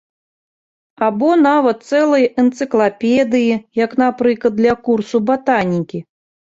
Або 1.07 1.29
нават 1.49 1.85
цэлыя 1.89 2.31
энцыклапедыі, 2.45 3.53
як, 3.85 3.91
напрыклад, 4.05 4.53
для 4.63 4.73
курсу 4.91 5.27
батанікі. 5.31 5.99